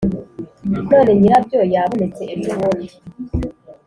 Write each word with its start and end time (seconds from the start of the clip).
none 0.91 1.11
nyirabwo 1.19 1.57
yabonetse 1.73 2.21
ejo 2.33 2.49
bundi 2.59 2.93